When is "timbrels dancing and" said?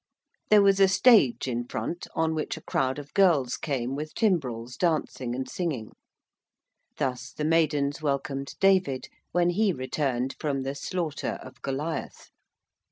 4.15-5.47